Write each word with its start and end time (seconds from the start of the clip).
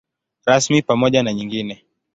Rasmi 0.45 0.81
pamoja 0.81 1.23
na 1.23 1.33
nyingine. 1.33 1.83